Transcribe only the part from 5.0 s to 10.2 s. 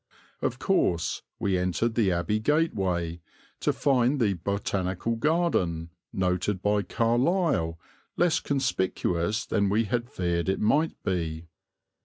Garden, noted by Carlyle, less conspicuous than we had